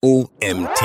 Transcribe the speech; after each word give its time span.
OMT. 0.00 0.80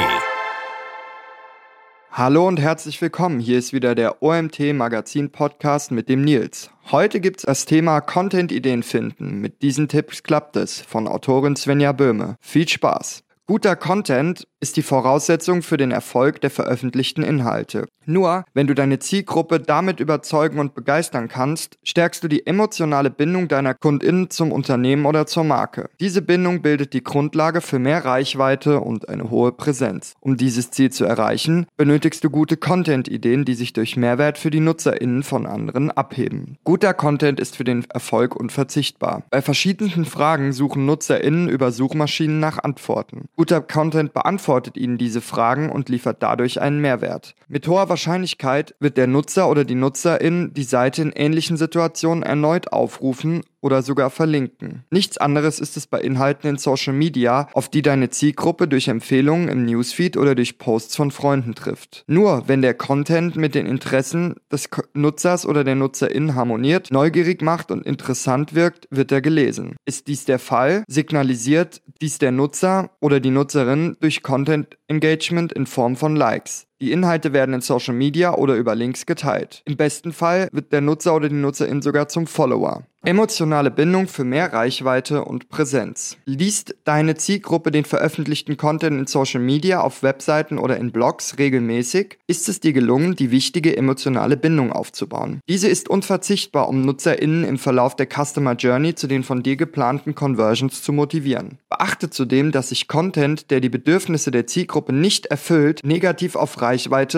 Hallo 2.10 2.48
und 2.48 2.60
herzlich 2.60 3.00
willkommen. 3.00 3.40
Hier 3.40 3.60
ist 3.60 3.72
wieder 3.72 3.94
der 3.94 4.24
OMT 4.24 4.74
Magazin 4.74 5.32
Podcast 5.32 5.92
mit 5.92 6.10
dem 6.10 6.24
Nils. 6.24 6.72
Heute 6.92 7.20
gibt's 7.20 7.44
das 7.44 7.66
Thema 7.66 8.02
Content-Ideen 8.02 8.82
finden. 8.82 9.40
Mit 9.40 9.62
diesen 9.62 9.88
Tipps 9.88 10.24
klappt 10.24 10.56
es 10.56 10.82
von 10.82 11.08
Autorin 11.08 11.56
Svenja 11.56 11.92
Böhme. 11.92 12.38
Viel 12.42 12.68
Spaß. 12.68 13.24
Guter 13.46 13.76
Content 13.76 14.48
ist 14.64 14.78
die 14.78 14.82
Voraussetzung 14.82 15.62
für 15.62 15.76
den 15.76 15.92
Erfolg 15.92 16.40
der 16.40 16.50
veröffentlichten 16.50 17.22
Inhalte. 17.22 17.86
Nur 18.06 18.46
wenn 18.54 18.68
du 18.68 18.74
deine 18.74 19.00
Zielgruppe 19.00 19.60
damit 19.60 20.00
überzeugen 20.00 20.58
und 20.60 20.74
begeistern 20.74 21.28
kannst, 21.28 21.78
stärkst 21.84 22.24
du 22.24 22.30
die 22.30 22.48
emotionale 22.48 23.10
Bindung 23.10 23.50
deiner 23.50 23.74
Kundinnen 23.74 24.30
zum 24.30 24.54
Unternehmen 24.54 25.06
oder 25.06 25.26
zur 25.26 25.44
Marke. 25.44 25.90
Diese 26.00 26.22
Bindung 26.22 26.62
bildet 26.62 26.94
die 26.94 27.04
Grundlage 27.04 27.60
für 27.60 27.78
mehr 27.78 28.06
Reichweite 28.06 28.80
und 28.80 29.10
eine 29.10 29.30
hohe 29.30 29.52
Präsenz. 29.52 30.14
Um 30.22 30.38
dieses 30.38 30.72
Ziel 30.72 30.92
zu 30.92 31.04
erreichen, 31.04 31.66
benötigst 31.76 32.24
du 32.24 32.30
gute 32.30 32.56
Content-Ideen, 32.56 33.44
die 33.44 33.56
sich 33.56 33.74
durch 33.74 33.98
Mehrwert 33.98 34.38
für 34.38 34.50
die 34.50 34.62
Nutzerinnen 34.62 35.24
von 35.24 35.46
anderen 35.46 35.92
abheben. 35.92 36.58
Guter 36.64 36.94
Content 36.94 37.38
ist 37.38 37.58
für 37.58 37.66
den 37.66 37.84
Erfolg 37.90 38.34
unverzichtbar. 38.36 39.24
Bei 39.30 39.42
verschiedenen 39.42 40.06
Fragen 40.06 40.54
suchen 40.54 40.86
Nutzerinnen 40.86 41.50
über 41.50 41.72
Suchmaschinen 41.74 42.40
nach 42.40 42.64
Antworten. 42.64 43.26
Guter 43.36 43.60
Content 43.60 44.14
beantwortet 44.14 44.53
beantwortet 44.54 44.78
Ihnen 44.78 45.00
diese 45.00 45.22
Fragen 45.22 45.72
und 45.72 45.90
liefert 45.90 46.22
dadurch 46.22 46.62
einen 46.62 46.80
Mehrwert. 46.80 47.34
Mit 47.48 47.68
hoher 47.68 47.90
Wahrscheinlichkeit 47.90 48.76
wird 48.80 48.98
der 48.98 49.08
Nutzer 49.08 49.50
oder 49.50 49.66
die 49.66 49.74
Nutzerin 49.74 50.54
die 50.54 50.64
Seite 50.64 51.02
in 51.02 51.12
ähnlichen 51.12 51.58
Situationen 51.58 52.22
erneut 52.22 52.72
aufrufen 52.72 53.42
oder 53.64 53.82
sogar 53.82 54.10
verlinken. 54.10 54.84
Nichts 54.92 55.18
anderes 55.18 55.60
ist 55.60 55.78
es 55.78 55.88
bei 55.88 56.02
Inhalten 56.02 56.50
in 56.50 56.58
Social 56.58 56.94
Media, 56.94 57.48
auf 57.54 57.70
die 57.70 57.82
deine 57.82 58.10
Zielgruppe 58.10 58.68
durch 58.68 58.90
Empfehlungen 58.90 59.48
im 59.48 59.66
Newsfeed 59.66 60.18
oder 60.18 60.36
durch 60.36 60.58
Posts 60.58 60.96
von 60.96 61.12
Freunden 61.12 61.56
trifft. 61.56 62.04
Nur 62.08 62.44
wenn 62.48 62.62
der 62.62 62.74
Content 62.74 63.36
mit 63.36 63.56
den 63.56 63.66
Interessen 63.66 64.36
des 64.52 64.70
Nutzers 64.94 65.46
oder 65.46 65.64
der 65.64 65.76
Nutzerin 65.76 66.36
harmoniert, 66.36 66.92
neugierig 66.92 67.42
macht 67.42 67.72
und 67.72 67.86
interessant 67.86 68.54
wirkt, 68.54 68.88
wird 68.92 69.12
er 69.12 69.22
gelesen. 69.22 69.78
Ist 69.86 70.08
dies 70.08 70.26
der 70.26 70.40
Fall, 70.40 70.84
signalisiert 70.88 71.82
dies 72.02 72.18
der 72.18 72.32
Nutzer 72.32 72.92
oder 73.00 73.22
die 73.22 73.32
Nutzerin 73.32 73.96
durch 74.02 74.24
Content 74.24 74.78
Engagement 74.88 75.54
in 75.54 75.66
Form 75.66 75.96
von 75.96 76.16
Likes. 76.16 76.68
Die 76.84 76.92
Inhalte 76.92 77.32
werden 77.32 77.56
in 77.56 77.62
Social 77.62 77.94
Media 77.94 78.36
oder 78.36 78.56
über 78.56 78.76
Links 78.76 79.06
geteilt. 79.06 79.62
Im 79.64 79.78
besten 79.78 80.12
Fall 80.12 80.50
wird 80.52 80.74
der 80.74 80.82
Nutzer 80.82 81.16
oder 81.16 81.30
die 81.30 81.36
Nutzerin 81.36 81.82
sogar 81.82 82.10
zum 82.10 82.28
Follower. 82.28 82.84
Emotionale 83.06 83.70
Bindung 83.70 84.08
für 84.08 84.24
mehr 84.24 84.54
Reichweite 84.54 85.26
und 85.26 85.50
Präsenz. 85.50 86.16
Liest 86.24 86.76
deine 86.86 87.16
Zielgruppe 87.16 87.70
den 87.70 87.84
veröffentlichten 87.84 88.56
Content 88.56 88.98
in 88.98 89.08
Social 89.08 89.42
Media, 89.42 89.82
auf 89.82 90.04
Webseiten 90.04 90.58
oder 90.58 90.78
in 90.78 90.94
Blogs 90.94 91.38
regelmäßig, 91.38 92.18
ist 92.28 92.48
es 92.48 92.62
dir 92.62 92.72
gelungen, 92.72 93.18
die 93.18 93.30
wichtige 93.30 93.76
emotionale 93.76 94.38
Bindung 94.38 94.72
aufzubauen. 94.72 95.42
Diese 95.50 95.68
ist 95.68 95.90
unverzichtbar, 95.90 96.70
um 96.70 96.80
NutzerInnen 96.80 97.44
im 97.44 97.58
Verlauf 97.58 97.98
der 97.98 98.08
Customer 98.08 98.54
Journey 98.54 98.96
zu 98.96 99.08
den 99.08 99.24
von 99.24 99.44
dir 99.44 99.58
geplanten 99.58 100.16
Conversions 100.16 100.82
zu 100.82 100.94
motivieren. 100.94 101.58
Beachte 101.70 102.10
zudem, 102.10 102.54
dass 102.54 102.70
sich 102.70 102.88
Content, 102.88 103.52
der 103.52 103.60
die 103.60 103.68
Bedürfnisse 103.68 104.32
der 104.32 104.48
Zielgruppe 104.48 104.94
nicht 104.94 105.26
erfüllt, 105.26 105.82
negativ 105.84 106.38
auf 106.38 106.62
Reichweite 106.62 106.73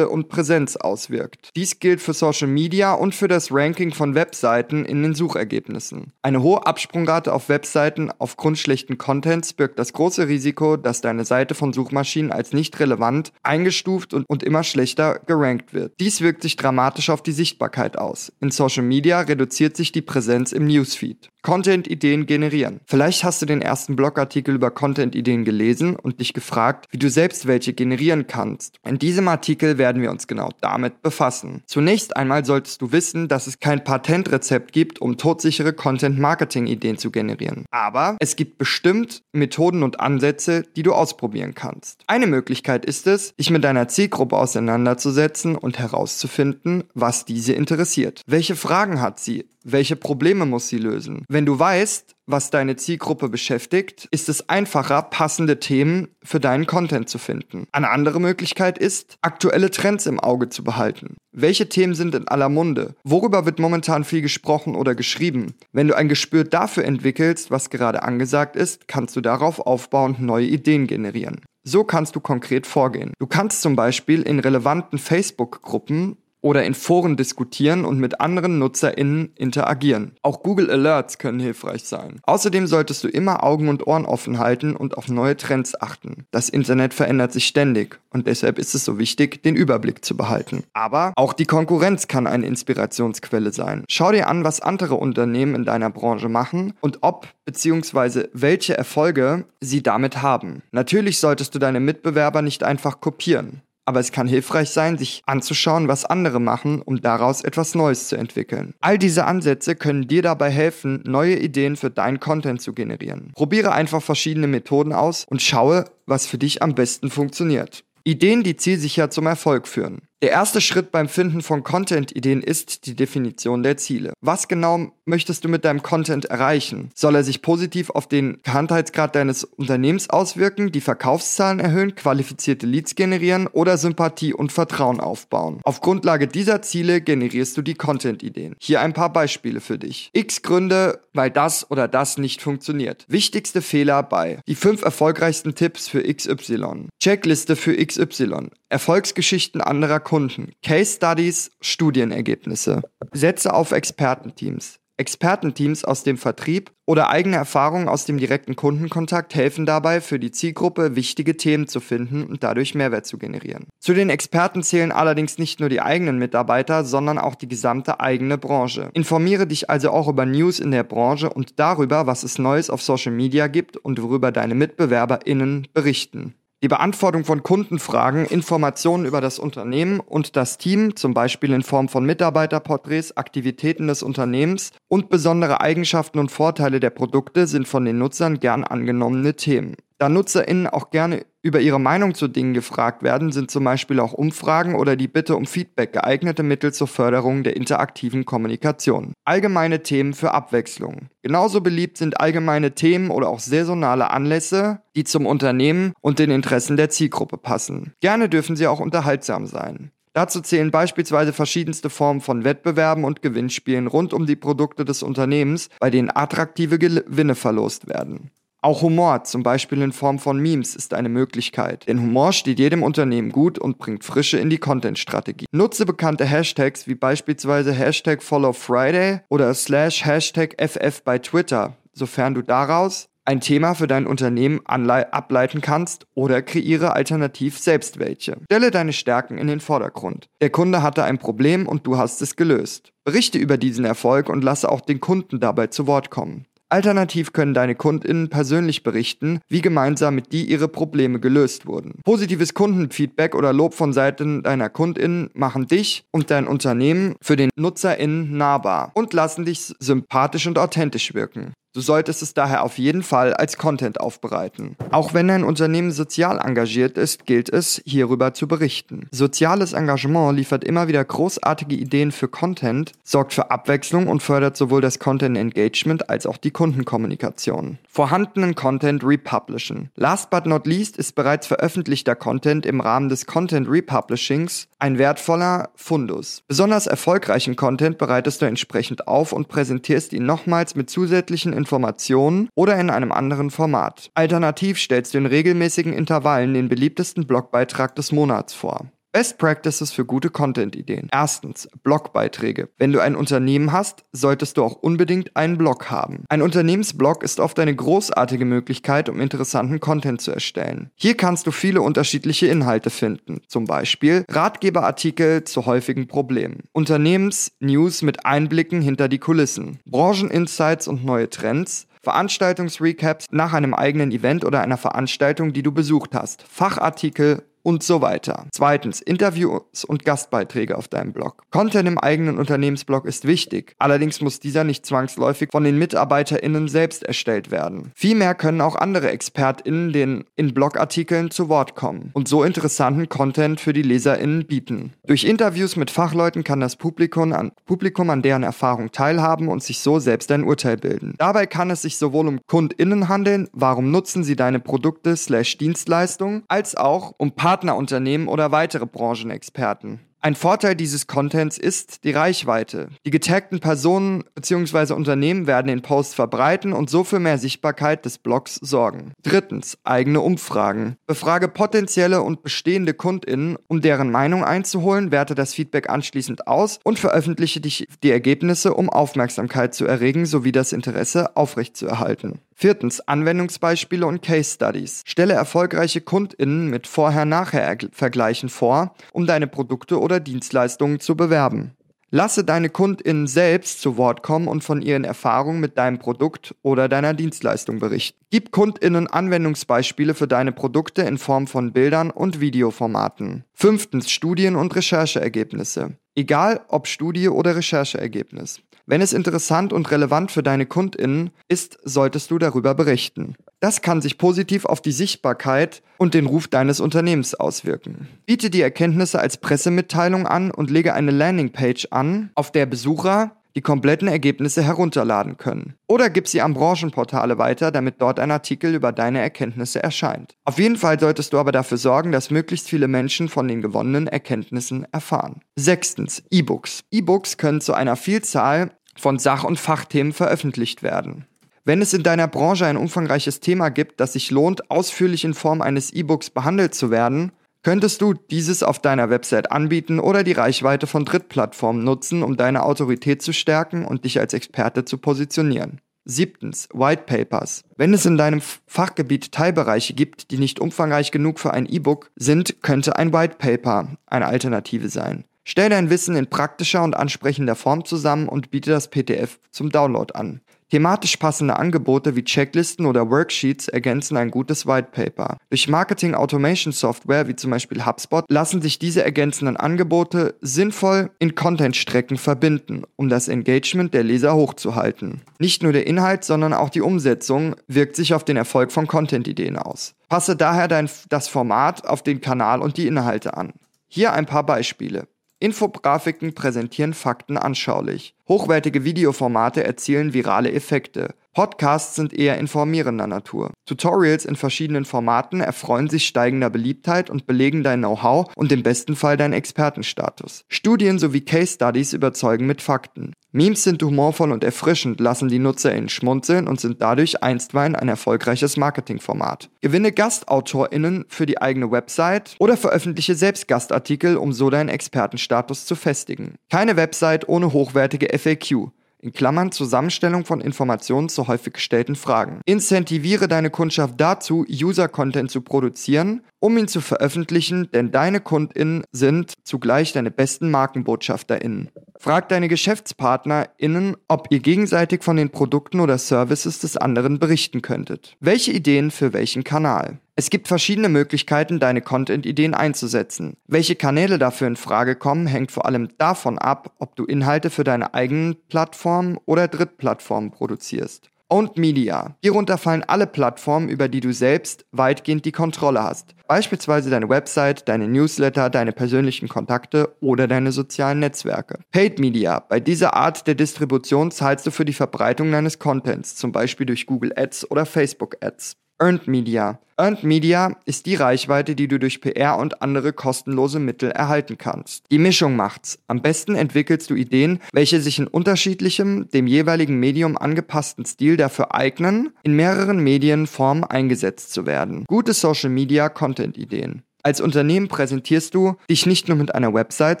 und 0.08 0.28
Präsenz 0.28 0.76
auswirkt. 0.76 1.50
Dies 1.56 1.78
gilt 1.78 2.00
für 2.00 2.12
Social 2.12 2.48
Media 2.48 2.94
und 2.94 3.14
für 3.14 3.28
das 3.28 3.50
Ranking 3.50 3.92
von 3.92 4.14
Webseiten 4.14 4.84
in 4.84 5.02
den 5.02 5.14
Suchergebnissen. 5.14 5.54
Ergebnissen. 5.54 6.12
Eine 6.22 6.42
hohe 6.42 6.66
Absprungrate 6.66 7.32
auf 7.32 7.48
Webseiten 7.48 8.10
aufgrund 8.18 8.58
schlechten 8.58 8.98
Contents 8.98 9.52
birgt 9.52 9.78
das 9.78 9.92
große 9.92 10.26
Risiko, 10.26 10.76
dass 10.76 11.00
deine 11.00 11.24
Seite 11.24 11.54
von 11.54 11.72
Suchmaschinen 11.72 12.32
als 12.32 12.52
nicht 12.52 12.78
relevant 12.80 13.32
eingestuft 13.42 14.14
und, 14.14 14.24
und 14.28 14.42
immer 14.42 14.64
schlechter 14.64 15.20
gerankt 15.26 15.74
wird. 15.74 15.92
Dies 16.00 16.20
wirkt 16.20 16.42
sich 16.42 16.56
dramatisch 16.56 17.10
auf 17.10 17.22
die 17.22 17.32
Sichtbarkeit 17.32 17.98
aus. 17.98 18.32
In 18.40 18.50
Social 18.50 18.82
Media 18.82 19.20
reduziert 19.20 19.76
sich 19.76 19.92
die 19.92 20.02
Präsenz 20.02 20.52
im 20.52 20.66
Newsfeed. 20.66 21.28
Content-Ideen 21.44 22.24
generieren. 22.24 22.80
Vielleicht 22.86 23.22
hast 23.22 23.42
du 23.42 23.46
den 23.46 23.60
ersten 23.60 23.96
Blogartikel 23.96 24.54
über 24.54 24.70
Content-Ideen 24.70 25.44
gelesen 25.44 25.94
und 25.94 26.18
dich 26.18 26.32
gefragt, 26.32 26.86
wie 26.90 26.96
du 26.96 27.10
selbst 27.10 27.46
welche 27.46 27.74
generieren 27.74 28.26
kannst. 28.26 28.78
In 28.82 28.98
diesem 28.98 29.28
Artikel 29.28 29.76
werden 29.76 30.00
wir 30.00 30.10
uns 30.10 30.26
genau 30.26 30.48
damit 30.62 31.02
befassen. 31.02 31.62
Zunächst 31.66 32.16
einmal 32.16 32.46
solltest 32.46 32.80
du 32.80 32.92
wissen, 32.92 33.28
dass 33.28 33.46
es 33.46 33.60
kein 33.60 33.84
Patentrezept 33.84 34.72
gibt, 34.72 35.02
um 35.02 35.18
todsichere 35.18 35.74
Content-Marketing-Ideen 35.74 36.96
zu 36.96 37.10
generieren. 37.10 37.66
Aber 37.70 38.16
es 38.20 38.36
gibt 38.36 38.56
bestimmt 38.56 39.20
Methoden 39.32 39.82
und 39.82 40.00
Ansätze, 40.00 40.64
die 40.76 40.82
du 40.82 40.94
ausprobieren 40.94 41.54
kannst. 41.54 42.04
Eine 42.06 42.26
Möglichkeit 42.26 42.86
ist 42.86 43.06
es, 43.06 43.36
dich 43.36 43.50
mit 43.50 43.64
deiner 43.64 43.88
Zielgruppe 43.88 44.38
auseinanderzusetzen 44.38 45.56
und 45.56 45.78
herauszufinden, 45.78 46.84
was 46.94 47.26
diese 47.26 47.52
interessiert. 47.52 48.22
Welche 48.26 48.56
Fragen 48.56 49.02
hat 49.02 49.20
sie? 49.20 49.44
Welche 49.66 49.96
Probleme 49.96 50.44
muss 50.44 50.68
sie 50.68 50.76
lösen? 50.76 51.24
Wenn 51.26 51.46
du 51.46 51.58
weißt, 51.58 52.14
was 52.26 52.50
deine 52.50 52.76
Zielgruppe 52.76 53.30
beschäftigt, 53.30 54.06
ist 54.10 54.28
es 54.28 54.48
einfacher, 54.50 55.00
passende 55.00 55.58
Themen 55.58 56.08
für 56.22 56.38
deinen 56.38 56.66
Content 56.66 57.08
zu 57.08 57.16
finden. 57.16 57.66
Eine 57.72 57.88
andere 57.88 58.20
Möglichkeit 58.20 58.76
ist, 58.76 59.16
aktuelle 59.22 59.70
Trends 59.70 60.04
im 60.04 60.20
Auge 60.20 60.50
zu 60.50 60.64
behalten. 60.64 61.16
Welche 61.32 61.68
Themen 61.68 61.94
sind 61.94 62.14
in 62.14 62.28
aller 62.28 62.50
Munde? 62.50 62.94
Worüber 63.04 63.46
wird 63.46 63.58
momentan 63.58 64.04
viel 64.04 64.20
gesprochen 64.20 64.74
oder 64.74 64.94
geschrieben? 64.94 65.54
Wenn 65.72 65.88
du 65.88 65.96
ein 65.96 66.08
Gespür 66.10 66.44
dafür 66.44 66.84
entwickelst, 66.84 67.50
was 67.50 67.70
gerade 67.70 68.02
angesagt 68.02 68.56
ist, 68.56 68.86
kannst 68.86 69.16
du 69.16 69.22
darauf 69.22 69.60
aufbauend 69.60 70.20
neue 70.20 70.46
Ideen 70.46 70.86
generieren. 70.86 71.40
So 71.66 71.82
kannst 71.82 72.14
du 72.14 72.20
konkret 72.20 72.66
vorgehen. 72.66 73.14
Du 73.18 73.26
kannst 73.26 73.62
zum 73.62 73.74
Beispiel 73.74 74.20
in 74.20 74.38
relevanten 74.38 74.98
Facebook-Gruppen 74.98 76.18
oder 76.44 76.62
in 76.64 76.74
Foren 76.74 77.16
diskutieren 77.16 77.86
und 77.86 77.98
mit 77.98 78.20
anderen 78.20 78.58
NutzerInnen 78.58 79.32
interagieren. 79.34 80.12
Auch 80.22 80.42
Google 80.42 80.70
Alerts 80.70 81.16
können 81.16 81.40
hilfreich 81.40 81.84
sein. 81.84 82.20
Außerdem 82.24 82.66
solltest 82.66 83.02
du 83.02 83.08
immer 83.08 83.42
Augen 83.42 83.68
und 83.68 83.86
Ohren 83.86 84.04
offen 84.04 84.38
halten 84.38 84.76
und 84.76 84.98
auf 84.98 85.08
neue 85.08 85.38
Trends 85.38 85.80
achten. 85.80 86.26
Das 86.32 86.50
Internet 86.50 86.92
verändert 86.92 87.32
sich 87.32 87.46
ständig 87.46 87.98
und 88.10 88.26
deshalb 88.26 88.58
ist 88.58 88.74
es 88.74 88.84
so 88.84 88.98
wichtig, 88.98 89.42
den 89.42 89.56
Überblick 89.56 90.04
zu 90.04 90.18
behalten. 90.18 90.64
Aber 90.74 91.14
auch 91.16 91.32
die 91.32 91.46
Konkurrenz 91.46 92.08
kann 92.08 92.26
eine 92.26 92.46
Inspirationsquelle 92.46 93.50
sein. 93.50 93.84
Schau 93.88 94.12
dir 94.12 94.28
an, 94.28 94.44
was 94.44 94.60
andere 94.60 94.96
Unternehmen 94.96 95.54
in 95.54 95.64
deiner 95.64 95.88
Branche 95.88 96.28
machen 96.28 96.74
und 96.82 96.98
ob 97.00 97.26
bzw. 97.46 98.28
welche 98.34 98.76
Erfolge 98.76 99.46
sie 99.62 99.82
damit 99.82 100.20
haben. 100.20 100.60
Natürlich 100.72 101.18
solltest 101.20 101.54
du 101.54 101.58
deine 101.58 101.80
Mitbewerber 101.80 102.42
nicht 102.42 102.64
einfach 102.64 103.00
kopieren 103.00 103.62
aber 103.84 104.00
es 104.00 104.12
kann 104.12 104.26
hilfreich 104.26 104.70
sein, 104.70 104.98
sich 104.98 105.22
anzuschauen, 105.26 105.88
was 105.88 106.04
andere 106.04 106.40
machen, 106.40 106.82
um 106.82 107.00
daraus 107.00 107.42
etwas 107.42 107.74
Neues 107.74 108.08
zu 108.08 108.16
entwickeln. 108.16 108.74
All 108.80 108.98
diese 108.98 109.26
Ansätze 109.26 109.76
können 109.76 110.08
dir 110.08 110.22
dabei 110.22 110.50
helfen, 110.50 111.02
neue 111.06 111.38
Ideen 111.38 111.76
für 111.76 111.90
deinen 111.90 112.20
Content 112.20 112.60
zu 112.60 112.72
generieren. 112.72 113.32
Probiere 113.34 113.72
einfach 113.72 114.02
verschiedene 114.02 114.46
Methoden 114.46 114.92
aus 114.92 115.26
und 115.28 115.42
schaue, 115.42 115.84
was 116.06 116.26
für 116.26 116.38
dich 116.38 116.62
am 116.62 116.74
besten 116.74 117.10
funktioniert. 117.10 117.84
Ideen, 118.04 118.42
die 118.42 118.56
zielsicher 118.56 119.08
zum 119.08 119.26
Erfolg 119.26 119.66
führen. 119.66 120.02
Der 120.22 120.30
erste 120.30 120.60
Schritt 120.60 120.90
beim 120.90 121.08
Finden 121.08 121.42
von 121.42 121.64
Content-Ideen 121.64 122.40
ist 122.40 122.86
die 122.86 122.94
Definition 122.94 123.62
der 123.62 123.76
Ziele. 123.76 124.14
Was 124.22 124.48
genau 124.48 124.92
möchtest 125.04 125.44
du 125.44 125.48
mit 125.48 125.64
deinem 125.66 125.82
Content 125.82 126.24
erreichen? 126.24 126.90
Soll 126.94 127.16
er 127.16 127.24
sich 127.24 127.42
positiv 127.42 127.90
auf 127.90 128.08
den 128.08 128.40
Bekanntheitsgrad 128.42 129.14
deines 129.14 129.44
Unternehmens 129.44 130.08
auswirken, 130.08 130.72
die 130.72 130.80
Verkaufszahlen 130.80 131.60
erhöhen, 131.60 131.94
qualifizierte 131.94 132.66
Leads 132.66 132.94
generieren 132.94 133.48
oder 133.48 133.76
Sympathie 133.76 134.32
und 134.32 134.50
Vertrauen 134.50 135.00
aufbauen? 135.00 135.60
Auf 135.62 135.82
Grundlage 135.82 136.26
dieser 136.26 136.62
Ziele 136.62 137.02
generierst 137.02 137.56
du 137.58 137.62
die 137.62 137.74
Content-Ideen. 137.74 138.56
Hier 138.58 138.80
ein 138.80 138.94
paar 138.94 139.12
Beispiele 139.12 139.60
für 139.60 139.78
dich. 139.78 140.08
X 140.14 140.40
Gründe, 140.40 141.00
weil 141.12 141.30
das 141.30 141.70
oder 141.70 141.86
das 141.86 142.16
nicht 142.16 142.40
funktioniert. 142.40 143.04
Wichtigste 143.08 143.60
Fehler 143.60 144.02
bei. 144.02 144.38
Die 144.46 144.54
fünf 144.54 144.82
erfolgreichsten 144.82 145.54
Tipps 145.54 145.88
für 145.88 146.02
XY. 146.02 146.88
Checkliste 146.98 147.56
für 147.56 147.76
XY. 147.76 148.48
Erfolgsgeschichten 148.70 149.60
anderer 149.60 150.00
Kunden, 150.04 150.52
Case 150.62 150.96
Studies, 150.96 151.50
Studienergebnisse. 151.60 152.82
Setze 153.12 153.52
auf 153.52 153.72
Expertenteams. 153.72 154.78
Expertenteams 154.96 155.84
aus 155.84 156.04
dem 156.04 156.16
Vertrieb 156.16 156.70
oder 156.86 157.10
eigene 157.10 157.36
Erfahrungen 157.36 157.88
aus 157.88 158.04
dem 158.04 158.18
direkten 158.18 158.54
Kundenkontakt 158.54 159.34
helfen 159.34 159.66
dabei, 159.66 160.00
für 160.00 160.20
die 160.20 160.30
Zielgruppe 160.30 160.94
wichtige 160.94 161.36
Themen 161.36 161.66
zu 161.66 161.80
finden 161.80 162.24
und 162.24 162.44
dadurch 162.44 162.76
Mehrwert 162.76 163.04
zu 163.04 163.18
generieren. 163.18 163.66
Zu 163.80 163.92
den 163.92 164.08
Experten 164.08 164.62
zählen 164.62 164.92
allerdings 164.92 165.38
nicht 165.38 165.58
nur 165.58 165.68
die 165.68 165.80
eigenen 165.80 166.18
Mitarbeiter, 166.18 166.84
sondern 166.84 167.18
auch 167.18 167.34
die 167.34 167.48
gesamte 167.48 167.98
eigene 167.98 168.38
Branche. 168.38 168.90
Informiere 168.92 169.48
dich 169.48 169.68
also 169.68 169.90
auch 169.90 170.06
über 170.06 170.26
News 170.26 170.60
in 170.60 170.70
der 170.70 170.84
Branche 170.84 171.30
und 171.30 171.58
darüber, 171.58 172.06
was 172.06 172.22
es 172.22 172.38
Neues 172.38 172.70
auf 172.70 172.82
Social 172.82 173.12
Media 173.12 173.48
gibt 173.48 173.76
und 173.76 174.00
worüber 174.00 174.30
deine 174.30 174.54
MitbewerberInnen 174.54 175.66
berichten. 175.72 176.34
Die 176.64 176.68
Beantwortung 176.68 177.26
von 177.26 177.42
Kundenfragen, 177.42 178.24
Informationen 178.24 179.04
über 179.04 179.20
das 179.20 179.38
Unternehmen 179.38 180.00
und 180.00 180.34
das 180.34 180.56
Team, 180.56 180.96
zum 180.96 181.12
Beispiel 181.12 181.52
in 181.52 181.62
Form 181.62 181.90
von 181.90 182.06
Mitarbeiterporträts, 182.06 183.18
Aktivitäten 183.18 183.86
des 183.86 184.02
Unternehmens 184.02 184.70
und 184.88 185.10
besondere 185.10 185.60
Eigenschaften 185.60 186.18
und 186.18 186.30
Vorteile 186.30 186.80
der 186.80 186.88
Produkte 186.88 187.46
sind 187.46 187.68
von 187.68 187.84
den 187.84 187.98
Nutzern 187.98 188.40
gern 188.40 188.64
angenommene 188.64 189.36
Themen. 189.36 189.76
Da 189.98 190.08
NutzerInnen 190.08 190.66
auch 190.66 190.90
gerne 190.90 191.24
über 191.40 191.60
ihre 191.60 191.78
Meinung 191.78 192.14
zu 192.14 192.26
Dingen 192.26 192.54
gefragt 192.54 193.02
werden, 193.02 193.30
sind 193.30 193.50
zum 193.50 193.64
Beispiel 193.64 194.00
auch 194.00 194.12
Umfragen 194.12 194.74
oder 194.74 194.96
die 194.96 195.08
Bitte 195.08 195.36
um 195.36 195.46
Feedback 195.46 195.92
geeignete 195.92 196.42
Mittel 196.42 196.72
zur 196.72 196.88
Förderung 196.88 197.44
der 197.44 197.54
interaktiven 197.54 198.24
Kommunikation. 198.24 199.12
Allgemeine 199.24 199.82
Themen 199.82 200.14
für 200.14 200.32
Abwechslung. 200.32 201.08
Genauso 201.22 201.60
beliebt 201.60 201.98
sind 201.98 202.18
allgemeine 202.18 202.74
Themen 202.74 203.10
oder 203.10 203.28
auch 203.28 203.38
saisonale 203.38 204.10
Anlässe, 204.10 204.80
die 204.96 205.04
zum 205.04 205.26
Unternehmen 205.26 205.92
und 206.00 206.18
den 206.18 206.30
Interessen 206.30 206.76
der 206.76 206.90
Zielgruppe 206.90 207.36
passen. 207.36 207.92
Gerne 208.00 208.28
dürfen 208.28 208.56
sie 208.56 208.66
auch 208.66 208.80
unterhaltsam 208.80 209.46
sein. 209.46 209.92
Dazu 210.14 210.40
zählen 210.40 210.70
beispielsweise 210.70 211.32
verschiedenste 211.32 211.90
Formen 211.90 212.20
von 212.20 212.44
Wettbewerben 212.44 213.04
und 213.04 213.20
Gewinnspielen 213.20 213.88
rund 213.88 214.14
um 214.14 214.26
die 214.26 214.36
Produkte 214.36 214.84
des 214.84 215.02
Unternehmens, 215.02 215.68
bei 215.80 215.90
denen 215.90 216.10
attraktive 216.10 216.78
Gewinne 216.78 217.34
verlost 217.34 217.88
werden. 217.88 218.30
Auch 218.64 218.80
Humor, 218.80 219.24
zum 219.24 219.42
Beispiel 219.42 219.82
in 219.82 219.92
Form 219.92 220.18
von 220.18 220.38
Memes, 220.40 220.74
ist 220.74 220.94
eine 220.94 221.10
Möglichkeit. 221.10 221.86
Denn 221.86 222.00
Humor 222.00 222.32
steht 222.32 222.58
jedem 222.58 222.82
Unternehmen 222.82 223.30
gut 223.30 223.58
und 223.58 223.76
bringt 223.76 224.04
Frische 224.04 224.38
in 224.38 224.48
die 224.48 224.56
Content-Strategie. 224.56 225.44
Nutze 225.52 225.84
bekannte 225.84 226.24
Hashtags 226.24 226.86
wie 226.86 226.94
beispielsweise 226.94 227.74
Hashtag 227.74 228.22
FollowFriday 228.22 229.20
oder 229.28 229.52
slash 229.52 230.06
Hashtag 230.06 230.54
FF 230.58 231.02
bei 231.02 231.18
Twitter, 231.18 231.76
sofern 231.92 232.32
du 232.32 232.40
daraus 232.40 233.10
ein 233.26 233.42
Thema 233.42 233.74
für 233.74 233.86
dein 233.86 234.06
Unternehmen 234.06 234.60
ableiten 234.64 235.60
kannst 235.60 236.06
oder 236.14 236.40
kreiere 236.40 236.94
alternativ 236.94 237.58
selbst 237.58 237.98
welche. 237.98 238.38
Stelle 238.44 238.70
deine 238.70 238.94
Stärken 238.94 239.36
in 239.36 239.46
den 239.46 239.60
Vordergrund. 239.60 240.30
Der 240.40 240.48
Kunde 240.48 240.82
hatte 240.82 241.04
ein 241.04 241.18
Problem 241.18 241.68
und 241.68 241.86
du 241.86 241.98
hast 241.98 242.22
es 242.22 242.34
gelöst. 242.34 242.92
Berichte 243.04 243.36
über 243.36 243.58
diesen 243.58 243.84
Erfolg 243.84 244.30
und 244.30 244.42
lasse 244.42 244.72
auch 244.72 244.80
den 244.80 245.00
Kunden 245.00 245.38
dabei 245.38 245.66
zu 245.66 245.86
Wort 245.86 246.08
kommen. 246.08 246.46
Alternativ 246.68 247.32
können 247.32 247.54
deine 247.54 247.74
KundInnen 247.74 248.30
persönlich 248.30 248.82
berichten, 248.82 249.40
wie 249.48 249.60
gemeinsam 249.60 250.14
mit 250.14 250.32
dir 250.32 250.44
ihre 250.44 250.68
Probleme 250.68 251.20
gelöst 251.20 251.66
wurden. 251.66 252.00
Positives 252.04 252.54
Kundenfeedback 252.54 253.34
oder 253.34 253.52
Lob 253.52 253.74
von 253.74 253.92
Seiten 253.92 254.42
deiner 254.42 254.70
KundInnen 254.70 255.30
machen 255.34 255.66
dich 255.66 256.04
und 256.10 256.30
dein 256.30 256.46
Unternehmen 256.46 257.16
für 257.20 257.36
den 257.36 257.50
NutzerInnen 257.56 258.36
nahbar 258.36 258.90
und 258.94 259.12
lassen 259.12 259.44
dich 259.44 259.74
sympathisch 259.78 260.46
und 260.46 260.58
authentisch 260.58 261.14
wirken. 261.14 261.52
Du 261.74 261.80
solltest 261.80 262.22
es 262.22 262.34
daher 262.34 262.62
auf 262.62 262.78
jeden 262.78 263.02
Fall 263.02 263.34
als 263.34 263.58
Content 263.58 263.98
aufbereiten. 263.98 264.76
Auch 264.92 265.12
wenn 265.12 265.26
dein 265.26 265.42
Unternehmen 265.42 265.90
sozial 265.90 266.38
engagiert 266.38 266.96
ist, 266.96 267.26
gilt 267.26 267.48
es, 267.48 267.82
hierüber 267.84 268.32
zu 268.32 268.46
berichten. 268.46 269.08
Soziales 269.10 269.72
Engagement 269.72 270.36
liefert 270.36 270.62
immer 270.62 270.86
wieder 270.86 271.04
großartige 271.04 271.74
Ideen 271.74 272.12
für 272.12 272.28
Content, 272.28 272.92
sorgt 273.02 273.32
für 273.32 273.50
Abwechslung 273.50 274.06
und 274.06 274.22
fördert 274.22 274.56
sowohl 274.56 274.82
das 274.82 275.00
Content 275.00 275.36
Engagement 275.36 276.08
als 276.08 276.26
auch 276.26 276.36
die 276.36 276.52
Kundenkommunikation. 276.52 277.78
Vorhandenen 277.88 278.54
Content 278.54 279.02
republishen. 279.02 279.90
Last 279.96 280.30
but 280.30 280.46
not 280.46 280.68
least 280.68 280.96
ist 280.96 281.16
bereits 281.16 281.48
veröffentlichter 281.48 282.14
Content 282.14 282.66
im 282.66 282.80
Rahmen 282.80 283.08
des 283.08 283.26
Content 283.26 283.68
Republishings 283.68 284.68
ein 284.78 284.98
wertvoller 284.98 285.70
Fundus. 285.74 286.42
Besonders 286.46 286.86
erfolgreichen 286.86 287.56
Content 287.56 287.98
bereitest 287.98 288.42
du 288.42 288.46
entsprechend 288.46 289.08
auf 289.08 289.32
und 289.32 289.48
präsentierst 289.48 290.12
ihn 290.12 290.26
nochmals 290.26 290.74
mit 290.74 290.90
zusätzlichen 290.90 291.52
Informationen 291.64 292.50
oder 292.54 292.78
in 292.78 292.90
einem 292.90 293.10
anderen 293.10 293.50
Format. 293.50 294.10
Alternativ 294.12 294.78
stellst 294.78 295.14
du 295.14 295.18
in 295.18 295.24
regelmäßigen 295.24 295.94
Intervallen 295.94 296.52
den 296.52 296.68
beliebtesten 296.68 297.26
Blogbeitrag 297.26 297.94
des 297.96 298.12
Monats 298.12 298.52
vor. 298.52 298.86
Best 299.14 299.38
Practices 299.38 299.92
für 299.92 300.04
gute 300.04 300.28
Content-Ideen. 300.28 301.08
Erstens, 301.12 301.68
Blogbeiträge. 301.84 302.70
Wenn 302.78 302.90
du 302.90 302.98
ein 302.98 303.14
Unternehmen 303.14 303.70
hast, 303.70 304.04
solltest 304.10 304.56
du 304.56 304.64
auch 304.64 304.74
unbedingt 304.74 305.36
einen 305.36 305.56
Blog 305.56 305.88
haben. 305.88 306.24
Ein 306.28 306.42
Unternehmensblog 306.42 307.22
ist 307.22 307.38
oft 307.38 307.60
eine 307.60 307.76
großartige 307.76 308.44
Möglichkeit, 308.44 309.08
um 309.08 309.20
interessanten 309.20 309.78
Content 309.78 310.20
zu 310.20 310.32
erstellen. 310.32 310.90
Hier 310.96 311.16
kannst 311.16 311.46
du 311.46 311.52
viele 311.52 311.80
unterschiedliche 311.80 312.48
Inhalte 312.48 312.90
finden. 312.90 313.40
Zum 313.46 313.66
Beispiel 313.66 314.24
Ratgeberartikel 314.28 315.44
zu 315.44 315.64
häufigen 315.64 316.08
Problemen, 316.08 316.64
Unternehmens-News 316.72 318.02
mit 318.02 318.26
Einblicken 318.26 318.82
hinter 318.82 319.08
die 319.08 319.20
Kulissen, 319.20 319.78
Brancheninsights 319.86 320.88
und 320.88 321.04
neue 321.04 321.30
Trends, 321.30 321.86
Veranstaltungsrecaps 322.02 323.26
nach 323.30 323.52
einem 323.52 323.74
eigenen 323.74 324.10
Event 324.10 324.44
oder 324.44 324.60
einer 324.60 324.76
Veranstaltung, 324.76 325.52
die 325.52 325.62
du 325.62 325.70
besucht 325.70 326.16
hast, 326.16 326.42
Fachartikel 326.42 327.44
und 327.64 327.82
so 327.82 328.00
weiter. 328.00 328.46
Zweitens, 328.52 329.00
Interviews 329.00 329.84
und 329.84 330.04
Gastbeiträge 330.04 330.76
auf 330.78 330.86
deinem 330.86 331.12
Blog. 331.12 331.42
Content 331.50 331.88
im 331.88 331.98
eigenen 331.98 332.38
Unternehmensblog 332.38 333.06
ist 333.06 333.26
wichtig. 333.26 333.74
Allerdings 333.78 334.20
muss 334.20 334.38
dieser 334.38 334.62
nicht 334.62 334.86
zwangsläufig 334.86 335.48
von 335.50 335.64
den 335.64 335.78
MitarbeiterInnen 335.78 336.68
selbst 336.68 337.02
erstellt 337.02 337.50
werden. 337.50 337.90
Vielmehr 337.96 338.34
können 338.34 338.60
auch 338.60 338.76
andere 338.76 339.10
ExpertInnen 339.10 339.92
den 339.92 340.24
in 340.36 340.52
Blogartikeln 340.52 341.30
zu 341.30 341.48
Wort 341.48 341.74
kommen 341.74 342.10
und 342.12 342.28
so 342.28 342.44
interessanten 342.44 343.08
Content 343.08 343.60
für 343.60 343.72
die 343.72 343.82
LeserInnen 343.82 344.46
bieten. 344.46 344.92
Durch 345.06 345.24
Interviews 345.24 345.76
mit 345.76 345.90
Fachleuten 345.90 346.44
kann 346.44 346.60
das 346.60 346.76
Publikum 346.76 347.32
an, 347.32 347.52
Publikum 347.64 348.10
an 348.10 348.20
deren 348.20 348.42
Erfahrung 348.42 348.92
teilhaben 348.92 349.48
und 349.48 349.62
sich 349.62 349.80
so 349.80 349.98
selbst 349.98 350.30
ein 350.30 350.44
Urteil 350.44 350.76
bilden. 350.76 351.14
Dabei 351.16 351.46
kann 351.46 351.70
es 351.70 351.82
sich 351.82 351.96
sowohl 351.96 352.28
um 352.28 352.40
KundInnen 352.46 353.08
handeln, 353.08 353.48
warum 353.52 353.90
nutzen 353.90 354.22
sie 354.22 354.36
deine 354.36 354.60
Produkte 354.60 355.16
slash 355.16 355.56
Dienstleistungen, 355.56 356.42
als 356.48 356.76
auch 356.76 357.14
um 357.16 357.32
Partner 357.32 357.53
Partnerunternehmen 357.54 358.26
oder 358.26 358.50
weitere 358.50 358.84
Branchenexperten. 358.84 360.00
Ein 360.20 360.34
Vorteil 360.34 360.74
dieses 360.74 361.06
Contents 361.06 361.56
ist 361.56 362.02
die 362.02 362.10
Reichweite. 362.10 362.88
Die 363.06 363.10
getagten 363.12 363.60
Personen 363.60 364.24
bzw. 364.34 364.94
Unternehmen 364.94 365.46
werden 365.46 365.68
den 365.68 365.82
Post 365.82 366.16
verbreiten 366.16 366.72
und 366.72 366.90
so 366.90 367.04
für 367.04 367.20
mehr 367.20 367.38
Sichtbarkeit 367.38 368.04
des 368.06 368.18
Blogs 368.18 368.56
sorgen. 368.56 369.12
Drittens, 369.22 369.78
eigene 369.84 370.20
Umfragen. 370.22 370.96
Befrage 371.06 371.46
potenzielle 371.46 372.22
und 372.22 372.42
bestehende 372.42 372.92
KundInnen, 372.94 373.56
um 373.68 373.82
deren 373.82 374.10
Meinung 374.10 374.42
einzuholen, 374.42 375.12
werte 375.12 375.36
das 375.36 375.54
Feedback 375.54 375.90
anschließend 375.90 376.48
aus 376.48 376.80
und 376.82 376.98
veröffentliche 376.98 377.60
die, 377.60 377.86
die 378.02 378.10
Ergebnisse, 378.10 378.74
um 378.74 378.90
Aufmerksamkeit 378.90 379.74
zu 379.74 379.84
erregen 379.84 380.26
sowie 380.26 380.52
das 380.52 380.72
Interesse 380.72 381.36
aufrechtzuerhalten. 381.36 382.40
Viertens, 382.54 383.00
Anwendungsbeispiele 383.00 384.06
und 384.06 384.22
Case 384.22 384.54
Studies. 384.54 385.02
Stelle 385.06 385.34
erfolgreiche 385.34 386.00
KundInnen 386.00 386.70
mit 386.70 386.86
Vorher-Nachher-Vergleichen 386.86 388.48
vor, 388.48 388.94
um 389.12 389.26
deine 389.26 389.46
Produkte 389.46 390.00
oder 390.00 390.20
Dienstleistungen 390.20 391.00
zu 391.00 391.16
bewerben. 391.16 391.72
Lasse 392.10 392.44
deine 392.44 392.68
KundInnen 392.68 393.26
selbst 393.26 393.80
zu 393.80 393.96
Wort 393.96 394.22
kommen 394.22 394.46
und 394.46 394.62
von 394.62 394.82
ihren 394.82 395.02
Erfahrungen 395.02 395.58
mit 395.58 395.76
deinem 395.76 395.98
Produkt 395.98 396.54
oder 396.62 396.88
deiner 396.88 397.12
Dienstleistung 397.12 397.80
berichten. 397.80 398.16
Gib 398.30 398.52
KundInnen 398.52 399.08
Anwendungsbeispiele 399.08 400.14
für 400.14 400.28
deine 400.28 400.52
Produkte 400.52 401.02
in 401.02 401.18
Form 401.18 401.48
von 401.48 401.72
Bildern 401.72 402.12
und 402.12 402.38
Videoformaten. 402.38 403.44
Fünftens, 403.52 404.12
Studien- 404.12 404.54
und 404.54 404.76
Rechercheergebnisse. 404.76 405.96
Egal 406.16 406.60
ob 406.68 406.86
Studie 406.86 407.28
oder 407.28 407.56
Rechercheergebnis. 407.56 408.60
Wenn 408.86 409.00
es 409.00 409.12
interessant 409.12 409.72
und 409.72 409.90
relevant 409.90 410.30
für 410.30 410.42
deine 410.42 410.66
KundInnen 410.66 411.30
ist, 411.48 411.78
solltest 411.82 412.30
du 412.30 412.38
darüber 412.38 412.74
berichten. 412.74 413.34
Das 413.58 413.80
kann 413.80 414.02
sich 414.02 414.18
positiv 414.18 414.64
auf 414.66 414.82
die 414.82 414.92
Sichtbarkeit 414.92 415.82
und 415.96 416.14
den 416.14 416.26
Ruf 416.26 416.48
deines 416.48 416.80
Unternehmens 416.80 417.34
auswirken. 417.34 418.08
Biete 418.26 418.50
die 418.50 418.60
Erkenntnisse 418.60 419.18
als 419.18 419.38
Pressemitteilung 419.38 420.26
an 420.26 420.50
und 420.50 420.70
lege 420.70 420.92
eine 420.92 421.10
Landingpage 421.10 421.88
an, 421.90 422.30
auf 422.34 422.52
der 422.52 422.66
Besucher 422.66 423.36
die 423.56 423.60
kompletten 423.62 424.08
Ergebnisse 424.08 424.62
herunterladen 424.62 425.36
können. 425.36 425.74
Oder 425.86 426.10
gib 426.10 426.26
sie 426.26 426.40
an 426.40 426.54
Branchenportale 426.54 427.38
weiter, 427.38 427.70
damit 427.70 428.00
dort 428.00 428.18
ein 428.18 428.30
Artikel 428.30 428.74
über 428.74 428.92
deine 428.92 429.20
Erkenntnisse 429.20 429.82
erscheint. 429.82 430.34
Auf 430.44 430.58
jeden 430.58 430.76
Fall 430.76 430.98
solltest 430.98 431.32
du 431.32 431.38
aber 431.38 431.52
dafür 431.52 431.78
sorgen, 431.78 432.12
dass 432.12 432.30
möglichst 432.30 432.68
viele 432.68 432.88
Menschen 432.88 433.28
von 433.28 433.46
den 433.46 433.62
gewonnenen 433.62 434.08
Erkenntnissen 434.08 434.86
erfahren. 434.92 435.40
Sechstens, 435.56 436.22
E-Books. 436.30 436.82
E-Books 436.90 437.36
können 437.36 437.60
zu 437.60 437.74
einer 437.74 437.96
Vielzahl 437.96 438.72
von 438.96 439.18
Sach- 439.18 439.44
und 439.44 439.58
Fachthemen 439.58 440.12
veröffentlicht 440.12 440.82
werden. 440.82 441.26
Wenn 441.64 441.80
es 441.80 441.94
in 441.94 442.02
deiner 442.02 442.28
Branche 442.28 442.66
ein 442.66 442.76
umfangreiches 442.76 443.40
Thema 443.40 443.70
gibt, 443.70 443.98
das 443.98 444.12
sich 444.12 444.30
lohnt, 444.30 444.70
ausführlich 444.70 445.24
in 445.24 445.32
Form 445.32 445.62
eines 445.62 445.92
E-Books 445.92 446.28
behandelt 446.28 446.74
zu 446.74 446.90
werden, 446.90 447.32
könntest 447.64 448.00
du 448.00 448.14
dieses 448.14 448.62
auf 448.62 448.78
deiner 448.78 449.10
Website 449.10 449.50
anbieten 449.50 449.98
oder 449.98 450.22
die 450.22 450.32
Reichweite 450.32 450.86
von 450.86 451.04
Drittplattformen 451.04 451.82
nutzen, 451.82 452.22
um 452.22 452.36
deine 452.36 452.62
Autorität 452.62 453.22
zu 453.22 453.32
stärken 453.32 453.84
und 453.84 454.04
dich 454.04 454.20
als 454.20 454.34
Experte 454.34 454.84
zu 454.84 454.98
positionieren. 454.98 455.80
Siebtens, 456.04 456.68
White 456.74 457.04
Papers. 457.06 457.64
Wenn 457.76 457.94
es 457.94 458.04
in 458.04 458.18
deinem 458.18 458.42
Fachgebiet 458.66 459.32
Teilbereiche 459.32 459.94
gibt, 459.94 460.30
die 460.30 460.36
nicht 460.36 460.60
umfangreich 460.60 461.10
genug 461.10 461.40
für 461.40 461.54
ein 461.54 461.66
E-Book 461.66 462.10
sind, 462.14 462.62
könnte 462.62 462.96
ein 462.96 463.14
White 463.14 463.36
Paper 463.38 463.88
eine 464.06 464.26
Alternative 464.26 464.90
sein. 464.90 465.24
Stell 465.44 465.70
dein 465.70 465.90
Wissen 465.90 466.16
in 466.16 466.28
praktischer 466.28 466.82
und 466.82 466.94
ansprechender 466.94 467.54
Form 467.54 467.84
zusammen 467.86 468.28
und 468.28 468.50
biete 468.50 468.70
das 468.70 468.88
PDF 468.88 469.38
zum 469.50 469.70
Download 469.70 470.12
an. 470.14 470.40
Thematisch 470.70 471.16
passende 471.18 471.56
Angebote 471.56 472.16
wie 472.16 472.24
Checklisten 472.24 472.86
oder 472.86 473.10
Worksheets 473.10 473.68
ergänzen 473.68 474.16
ein 474.16 474.30
gutes 474.30 474.66
White 474.66 474.88
Paper. 474.92 475.36
Durch 475.50 475.68
Marketing 475.68 476.14
Automation 476.14 476.72
Software 476.72 477.28
wie 477.28 477.36
zum 477.36 477.50
Beispiel 477.50 477.84
HubSpot 477.84 478.24
lassen 478.28 478.62
sich 478.62 478.78
diese 478.78 479.04
ergänzenden 479.04 479.56
Angebote 479.56 480.34
sinnvoll 480.40 481.10
in 481.18 481.34
Content-Strecken 481.34 482.16
verbinden, 482.16 482.84
um 482.96 483.08
das 483.08 483.28
Engagement 483.28 483.94
der 483.94 484.02
Leser 484.02 484.34
hochzuhalten. 484.34 485.20
Nicht 485.38 485.62
nur 485.62 485.72
der 485.72 485.86
Inhalt, 485.86 486.24
sondern 486.24 486.54
auch 486.54 486.70
die 486.70 486.80
Umsetzung 486.80 487.56
wirkt 487.68 487.96
sich 487.96 488.14
auf 488.14 488.24
den 488.24 488.36
Erfolg 488.36 488.72
von 488.72 488.86
Content-Ideen 488.86 489.56
aus. 489.56 489.94
Passe 490.08 490.34
daher 490.34 490.68
dein, 490.68 490.88
das 491.08 491.28
Format 491.28 491.86
auf 491.86 492.02
den 492.02 492.20
Kanal 492.20 492.60
und 492.60 492.76
die 492.78 492.86
Inhalte 492.86 493.36
an. 493.36 493.52
Hier 493.86 494.12
ein 494.12 494.26
paar 494.26 494.44
Beispiele. 494.44 495.06
Infografiken 495.40 496.34
präsentieren 496.34 496.94
Fakten 496.94 497.36
anschaulich. 497.36 498.14
Hochwertige 498.28 498.84
Videoformate 498.84 499.64
erzielen 499.64 500.14
virale 500.14 500.52
Effekte. 500.52 501.14
Podcasts 501.34 501.96
sind 501.96 502.14
eher 502.14 502.38
informierender 502.38 503.08
Natur. 503.08 503.52
Tutorials 503.66 504.24
in 504.24 504.36
verschiedenen 504.36 504.84
Formaten 504.84 505.40
erfreuen 505.40 505.90
sich 505.90 506.06
steigender 506.06 506.48
Beliebtheit 506.48 507.10
und 507.10 507.26
belegen 507.26 507.64
dein 507.64 507.80
Know-how 507.80 508.30
und 508.36 508.52
im 508.52 508.62
besten 508.62 508.94
Fall 508.94 509.16
deinen 509.16 509.32
Expertenstatus. 509.32 510.44
Studien 510.48 511.00
sowie 511.00 511.22
Case 511.22 511.54
Studies 511.54 511.92
überzeugen 511.92 512.46
mit 512.46 512.62
Fakten. 512.62 513.14
Memes 513.32 513.64
sind 513.64 513.82
humorvoll 513.82 514.30
und 514.30 514.44
erfrischend, 514.44 515.00
lassen 515.00 515.26
die 515.28 515.40
NutzerInnen 515.40 515.88
schmunzeln 515.88 516.46
und 516.46 516.60
sind 516.60 516.80
dadurch 516.80 517.24
einstweilen 517.24 517.74
ein 517.74 517.88
erfolgreiches 517.88 518.56
Marketingformat. 518.56 519.50
Gewinne 519.60 519.90
GastautorInnen 519.90 521.04
für 521.08 521.26
die 521.26 521.42
eigene 521.42 521.72
Website 521.72 522.36
oder 522.38 522.56
veröffentliche 522.56 523.16
selbst 523.16 523.48
Gastartikel, 523.48 524.16
um 524.18 524.32
so 524.32 524.50
deinen 524.50 524.68
Expertenstatus 524.68 525.66
zu 525.66 525.74
festigen. 525.74 526.36
Keine 526.48 526.76
Website 526.76 527.28
ohne 527.28 527.52
hochwertige 527.52 528.16
FAQ 528.16 528.70
in 529.04 529.12
Klammern 529.12 529.52
Zusammenstellung 529.52 530.24
von 530.24 530.40
Informationen 530.40 531.10
zu 531.10 531.28
häufig 531.28 531.52
gestellten 531.52 531.94
Fragen. 531.94 532.40
Incentiviere 532.46 533.28
deine 533.28 533.50
Kundschaft 533.50 534.00
dazu, 534.00 534.46
User-Content 534.48 535.30
zu 535.30 535.42
produzieren, 535.42 536.22
um 536.40 536.56
ihn 536.56 536.68
zu 536.68 536.80
veröffentlichen, 536.80 537.70
denn 537.72 537.92
deine 537.92 538.20
KundInnen 538.20 538.84
sind 538.92 539.34
zugleich 539.44 539.92
deine 539.92 540.10
besten 540.10 540.50
MarkenbotschafterInnen. 540.50 541.70
Frag 542.04 542.28
deine 542.28 542.48
GeschäftspartnerInnen, 542.48 543.96
ob 544.08 544.26
ihr 544.28 544.40
gegenseitig 544.40 545.02
von 545.02 545.16
den 545.16 545.30
Produkten 545.30 545.80
oder 545.80 545.96
Services 545.96 546.58
des 546.58 546.76
anderen 546.76 547.18
berichten 547.18 547.62
könntet. 547.62 548.14
Welche 548.20 548.52
Ideen 548.52 548.90
für 548.90 549.14
welchen 549.14 549.42
Kanal? 549.42 550.00
Es 550.14 550.28
gibt 550.28 550.46
verschiedene 550.46 550.90
Möglichkeiten, 550.90 551.60
deine 551.60 551.80
Content-Ideen 551.80 552.52
einzusetzen. 552.52 553.38
Welche 553.46 553.74
Kanäle 553.74 554.18
dafür 554.18 554.48
in 554.48 554.56
Frage 554.56 554.96
kommen, 554.96 555.26
hängt 555.26 555.50
vor 555.50 555.64
allem 555.64 555.96
davon 555.96 556.36
ab, 556.36 556.74
ob 556.78 556.94
du 556.94 557.06
Inhalte 557.06 557.48
für 557.48 557.64
deine 557.64 557.94
eigenen 557.94 558.36
Plattformen 558.50 559.16
oder 559.24 559.48
Drittplattformen 559.48 560.30
produzierst. 560.30 561.08
Owned 561.30 561.56
Media. 561.56 562.16
Hierunter 562.22 562.58
fallen 562.58 562.84
alle 562.84 563.06
Plattformen, 563.06 563.68
über 563.68 563.88
die 563.88 564.00
du 564.00 564.12
selbst 564.12 564.66
weitgehend 564.72 565.24
die 565.24 565.32
Kontrolle 565.32 565.82
hast. 565.82 566.14
Beispielsweise 566.28 566.90
deine 566.90 567.08
Website, 567.08 567.66
deine 567.68 567.88
Newsletter, 567.88 568.50
deine 568.50 568.72
persönlichen 568.72 569.28
Kontakte 569.28 569.96
oder 570.00 570.28
deine 570.28 570.52
sozialen 570.52 571.00
Netzwerke. 571.00 571.60
Paid 571.72 571.98
Media. 571.98 572.40
Bei 572.40 572.60
dieser 572.60 572.94
Art 572.94 573.26
der 573.26 573.34
Distribution 573.34 574.10
zahlst 574.10 574.46
du 574.46 574.50
für 574.50 574.64
die 574.64 574.72
Verbreitung 574.74 575.32
deines 575.32 575.58
Contents, 575.58 576.14
zum 576.16 576.30
Beispiel 576.30 576.66
durch 576.66 576.86
Google 576.86 577.12
Ads 577.16 577.50
oder 577.50 577.64
Facebook 577.64 578.16
Ads. 578.20 578.56
Earned 578.80 579.06
Media. 579.06 579.60
Earned 579.76 580.02
Media 580.02 580.56
ist 580.64 580.86
die 580.86 580.96
Reichweite, 580.96 581.54
die 581.54 581.68
du 581.68 581.78
durch 581.78 582.00
PR 582.00 582.38
und 582.38 582.60
andere 582.60 582.92
kostenlose 582.92 583.60
Mittel 583.60 583.92
erhalten 583.92 584.36
kannst. 584.36 584.84
Die 584.90 584.98
Mischung 584.98 585.36
macht's. 585.36 585.78
Am 585.86 586.02
besten 586.02 586.34
entwickelst 586.34 586.90
du 586.90 586.94
Ideen, 586.96 587.38
welche 587.52 587.80
sich 587.80 588.00
in 588.00 588.08
unterschiedlichem, 588.08 589.08
dem 589.10 589.28
jeweiligen 589.28 589.78
Medium 589.78 590.18
angepassten 590.18 590.84
Stil 590.86 591.16
dafür 591.16 591.54
eignen, 591.54 592.10
in 592.24 592.34
mehreren 592.34 592.80
Medienformen 592.80 593.62
eingesetzt 593.62 594.32
zu 594.32 594.44
werden. 594.44 594.84
Gute 594.88 595.12
Social 595.12 595.50
Media 595.50 595.88
Content 595.88 596.36
Ideen. 596.36 596.82
Als 597.06 597.20
Unternehmen 597.20 597.68
präsentierst 597.68 598.34
du 598.34 598.56
dich 598.70 598.86
nicht 598.86 599.08
nur 599.08 599.18
mit 599.18 599.34
einer 599.34 599.52
Website, 599.52 600.00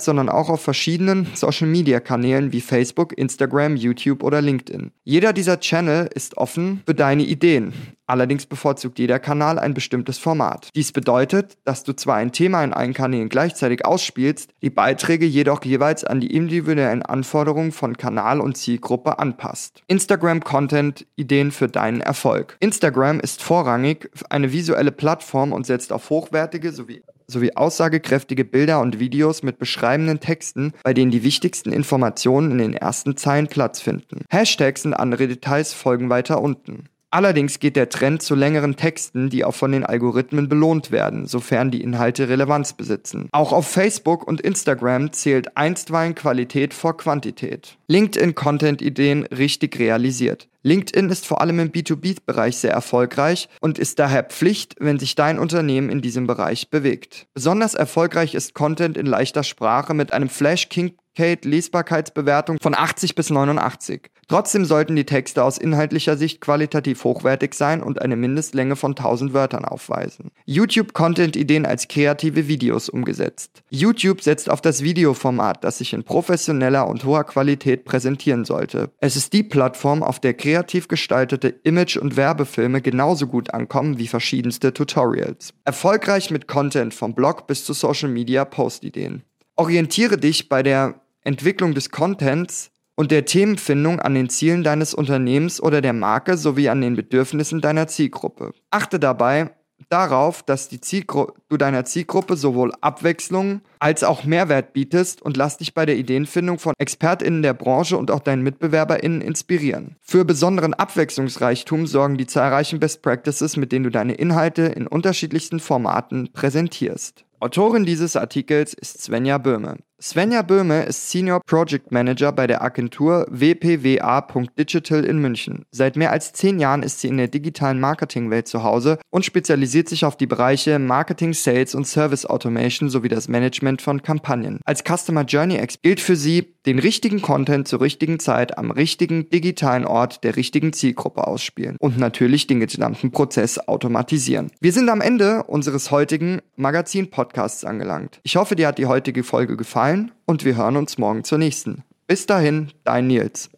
sondern 0.00 0.30
auch 0.30 0.48
auf 0.48 0.62
verschiedenen 0.62 1.26
Social-Media-Kanälen 1.34 2.50
wie 2.50 2.62
Facebook, 2.62 3.16
Instagram, 3.18 3.76
YouTube 3.76 4.22
oder 4.22 4.40
LinkedIn. 4.40 4.90
Jeder 5.04 5.34
dieser 5.34 5.60
Channel 5.60 6.08
ist 6.14 6.38
offen 6.38 6.82
für 6.86 6.94
deine 6.94 7.24
Ideen. 7.24 7.74
Allerdings 8.06 8.46
bevorzugt 8.46 8.98
jeder 8.98 9.18
Kanal 9.18 9.58
ein 9.58 9.74
bestimmtes 9.74 10.18
Format. 10.18 10.68
Dies 10.74 10.92
bedeutet, 10.92 11.56
dass 11.64 11.84
du 11.84 11.94
zwar 11.94 12.16
ein 12.16 12.32
Thema 12.32 12.62
in 12.62 12.72
allen 12.74 12.92
Kanälen 12.92 13.28
gleichzeitig 13.28 13.84
ausspielst, 13.84 14.50
die 14.62 14.70
Beiträge 14.70 15.26
jedoch 15.26 15.64
jeweils 15.64 16.04
an 16.04 16.20
die 16.20 16.34
individuellen 16.34 17.02
Anforderungen 17.02 17.72
von 17.72 17.96
Kanal 17.96 18.40
und 18.40 18.56
Zielgruppe 18.56 19.18
anpasst. 19.18 19.82
Instagram 19.86 20.44
Content 20.44 21.06
Ideen 21.16 21.50
für 21.50 21.68
deinen 21.68 22.00
Erfolg. 22.00 22.56
Instagram 22.60 23.20
ist 23.20 23.42
vorrangig 23.42 24.10
eine 24.28 24.52
visuelle 24.52 24.92
Plattform 24.92 25.52
und 25.52 25.64
setzt 25.66 25.92
auf 25.92 26.10
hochwertige 26.10 26.72
sowie 26.72 27.02
sowie 27.26 27.52
aussagekräftige 27.54 28.44
Bilder 28.44 28.80
und 28.80 28.98
Videos 28.98 29.42
mit 29.42 29.58
beschreibenden 29.58 30.20
Texten, 30.20 30.72
bei 30.82 30.92
denen 30.92 31.10
die 31.10 31.22
wichtigsten 31.22 31.72
Informationen 31.72 32.50
in 32.52 32.58
den 32.58 32.74
ersten 32.74 33.16
Zeilen 33.16 33.48
Platz 33.48 33.80
finden. 33.80 34.24
Hashtags 34.30 34.84
und 34.84 34.94
andere 34.94 35.26
Details 35.26 35.72
folgen 35.72 36.10
weiter 36.10 36.42
unten. 36.42 36.90
Allerdings 37.14 37.60
geht 37.60 37.76
der 37.76 37.90
Trend 37.90 38.22
zu 38.22 38.34
längeren 38.34 38.74
Texten, 38.74 39.30
die 39.30 39.44
auch 39.44 39.54
von 39.54 39.70
den 39.70 39.86
Algorithmen 39.86 40.48
belohnt 40.48 40.90
werden, 40.90 41.28
sofern 41.28 41.70
die 41.70 41.80
Inhalte 41.80 42.28
Relevanz 42.28 42.72
besitzen. 42.72 43.28
Auch 43.30 43.52
auf 43.52 43.68
Facebook 43.68 44.26
und 44.26 44.40
Instagram 44.40 45.12
zählt 45.12 45.56
einstweilen 45.56 46.16
Qualität 46.16 46.74
vor 46.74 46.96
Quantität. 46.96 47.78
LinkedIn-Content-Ideen 47.86 49.26
richtig 49.26 49.78
realisiert. 49.78 50.48
LinkedIn 50.64 51.08
ist 51.08 51.24
vor 51.24 51.40
allem 51.40 51.60
im 51.60 51.70
B2B-Bereich 51.70 52.56
sehr 52.56 52.72
erfolgreich 52.72 53.48
und 53.60 53.78
ist 53.78 54.00
daher 54.00 54.24
Pflicht, 54.24 54.74
wenn 54.80 54.98
sich 54.98 55.14
dein 55.14 55.38
Unternehmen 55.38 55.90
in 55.90 56.02
diesem 56.02 56.26
Bereich 56.26 56.68
bewegt. 56.70 57.28
Besonders 57.32 57.74
erfolgreich 57.74 58.34
ist 58.34 58.54
Content 58.54 58.96
in 58.96 59.06
leichter 59.06 59.44
Sprache 59.44 59.94
mit 59.94 60.12
einem 60.12 60.30
Flash 60.30 60.68
King 60.68 60.94
Lesbarkeitsbewertung 61.18 62.58
von 62.60 62.74
80 62.74 63.14
bis 63.14 63.30
89. 63.30 64.10
Trotzdem 64.28 64.64
sollten 64.64 64.96
die 64.96 65.04
Texte 65.04 65.44
aus 65.44 65.58
inhaltlicher 65.58 66.16
Sicht 66.16 66.40
qualitativ 66.40 67.04
hochwertig 67.04 67.54
sein 67.54 67.82
und 67.82 68.00
eine 68.00 68.16
Mindestlänge 68.16 68.76
von 68.76 68.92
1000 68.92 69.34
Wörtern 69.34 69.64
aufweisen. 69.64 70.30
YouTube-Content-Ideen 70.46 71.66
als 71.66 71.88
kreative 71.88 72.48
Videos 72.48 72.88
umgesetzt. 72.88 73.62
YouTube 73.70 74.22
setzt 74.22 74.50
auf 74.50 74.60
das 74.60 74.82
Videoformat, 74.82 75.62
das 75.62 75.78
sich 75.78 75.92
in 75.92 76.04
professioneller 76.04 76.88
und 76.88 77.04
hoher 77.04 77.24
Qualität 77.24 77.84
präsentieren 77.84 78.44
sollte. 78.44 78.90
Es 78.98 79.16
ist 79.16 79.32
die 79.32 79.42
Plattform, 79.42 80.02
auf 80.02 80.20
der 80.20 80.34
kreativ 80.34 80.88
gestaltete 80.88 81.48
Image- 81.48 81.96
und 81.96 82.16
Werbefilme 82.16 82.80
genauso 82.80 83.26
gut 83.26 83.52
ankommen 83.52 83.98
wie 83.98 84.08
verschiedenste 84.08 84.72
Tutorials. 84.72 85.52
Erfolgreich 85.64 86.30
mit 86.30 86.48
Content 86.48 86.94
vom 86.94 87.14
Blog 87.14 87.46
bis 87.46 87.64
zu 87.64 87.72
Social-Media-Post-Ideen. 87.72 89.22
Orientiere 89.56 90.18
dich 90.18 90.48
bei 90.48 90.62
der 90.64 91.00
Entwicklung 91.24 91.74
des 91.74 91.90
Contents 91.90 92.70
und 92.96 93.10
der 93.10 93.24
Themenfindung 93.24 93.98
an 94.00 94.14
den 94.14 94.28
Zielen 94.28 94.62
deines 94.62 94.94
Unternehmens 94.94 95.60
oder 95.60 95.80
der 95.80 95.94
Marke 95.94 96.36
sowie 96.36 96.68
an 96.68 96.80
den 96.80 96.96
Bedürfnissen 96.96 97.60
deiner 97.60 97.86
Zielgruppe. 97.86 98.52
Achte 98.70 99.00
dabei 99.00 99.50
darauf, 99.88 100.42
dass 100.42 100.68
du 100.68 101.56
deiner 101.56 101.84
Zielgruppe 101.84 102.36
sowohl 102.36 102.72
Abwechslung 102.80 103.60
als 103.78 104.04
auch 104.04 104.24
Mehrwert 104.24 104.72
bietest 104.72 105.22
und 105.22 105.36
lass 105.36 105.58
dich 105.58 105.74
bei 105.74 105.86
der 105.86 105.96
Ideenfindung 105.96 106.58
von 106.58 106.74
ExpertInnen 106.78 107.42
der 107.42 107.54
Branche 107.54 107.96
und 107.96 108.10
auch 108.10 108.20
deinen 108.20 108.42
MitbewerberInnen 108.42 109.20
inspirieren. 109.20 109.96
Für 110.00 110.24
besonderen 110.24 110.74
Abwechslungsreichtum 110.74 111.86
sorgen 111.86 112.16
die 112.16 112.26
zahlreichen 112.26 112.80
Best 112.80 113.02
Practices, 113.02 113.56
mit 113.56 113.72
denen 113.72 113.84
du 113.84 113.90
deine 113.90 114.14
Inhalte 114.14 114.62
in 114.62 114.86
unterschiedlichsten 114.86 115.60
Formaten 115.60 116.32
präsentierst. 116.32 117.24
Autorin 117.40 117.84
dieses 117.84 118.16
Artikels 118.16 118.72
ist 118.72 119.02
Svenja 119.02 119.38
Böhme. 119.38 119.76
Svenja 120.06 120.42
Böhme 120.42 120.82
ist 120.82 121.10
Senior 121.10 121.40
Project 121.40 121.90
Manager 121.90 122.30
bei 122.30 122.46
der 122.46 122.60
Agentur 122.60 123.26
wpwa.digital 123.30 125.02
in 125.02 125.18
München. 125.18 125.64
Seit 125.70 125.96
mehr 125.96 126.12
als 126.12 126.34
zehn 126.34 126.58
Jahren 126.58 126.82
ist 126.82 127.00
sie 127.00 127.08
in 127.08 127.16
der 127.16 127.28
digitalen 127.28 127.80
Marketingwelt 127.80 128.46
zu 128.46 128.62
Hause 128.62 128.98
und 129.08 129.24
spezialisiert 129.24 129.88
sich 129.88 130.04
auf 130.04 130.18
die 130.18 130.26
Bereiche 130.26 130.78
Marketing, 130.78 131.32
Sales 131.32 131.74
und 131.74 131.86
Service 131.86 132.26
Automation 132.26 132.90
sowie 132.90 133.08
das 133.08 133.28
Management 133.28 133.80
von 133.80 134.02
Kampagnen. 134.02 134.60
Als 134.66 134.84
Customer 134.84 135.22
Journey 135.22 135.56
Expert 135.56 135.82
gilt 135.82 136.00
für 136.00 136.16
sie, 136.16 136.54
den 136.66 136.78
richtigen 136.78 137.22
Content 137.22 137.68
zur 137.68 137.80
richtigen 137.80 138.18
Zeit 138.18 138.58
am 138.58 138.70
richtigen 138.70 139.30
digitalen 139.30 139.86
Ort 139.86 140.24
der 140.24 140.36
richtigen 140.36 140.72
Zielgruppe 140.72 141.26
ausspielen 141.26 141.76
und 141.78 141.98
natürlich 141.98 142.46
den 142.46 142.60
gesamten 142.60 143.10
Prozess 143.10 143.58
automatisieren. 143.58 144.50
Wir 144.60 144.72
sind 144.72 144.88
am 144.88 145.00
Ende 145.00 145.44
unseres 145.44 145.90
heutigen 145.90 146.40
Magazin-Podcasts 146.56 147.64
angelangt. 147.64 148.20
Ich 148.22 148.36
hoffe, 148.36 148.56
dir 148.56 148.68
hat 148.68 148.78
die 148.78 148.86
heutige 148.86 149.24
Folge 149.24 149.56
gefallen 149.56 149.93
und 150.26 150.44
wir 150.44 150.56
hören 150.56 150.76
uns 150.76 150.98
morgen 150.98 151.24
zur 151.24 151.38
nächsten. 151.38 151.84
Bis 152.06 152.26
dahin, 152.26 152.72
dein 152.84 153.06
Nils. 153.06 153.50